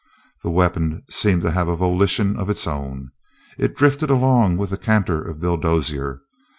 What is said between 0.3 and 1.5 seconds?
The weapon seemed